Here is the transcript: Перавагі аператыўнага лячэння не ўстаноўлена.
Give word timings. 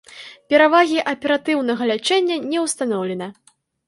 Перавагі 0.51 0.95
аператыўнага 1.11 1.83
лячэння 1.91 2.37
не 2.55 2.63
ўстаноўлена. 2.65 3.29